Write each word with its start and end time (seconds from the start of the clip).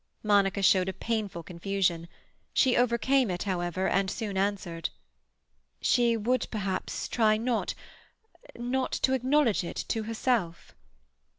Monica 0.23 0.63
showed 0.63 0.89
a 0.89 0.93
painful 0.93 1.43
confusion. 1.43 2.07
She 2.53 2.75
overcame 2.75 3.29
it, 3.29 3.43
however, 3.43 3.87
and 3.87 4.09
soon 4.09 4.35
answered. 4.35 4.89
"She 5.79 6.17
would 6.17 6.47
perhaps 6.49 7.07
try 7.07 7.37
not—not 7.37 8.93
to 8.93 9.13
acknowledge 9.13 9.63
it 9.63 9.85
to 9.89 10.01
herself." 10.05 10.73